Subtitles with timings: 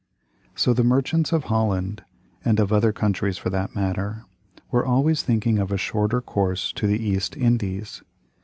[0.55, 2.03] So the merchants of Holland,
[2.43, 4.25] and of other countries for that matter,
[4.71, 8.01] were always thinking of a shorter course to the East Indies.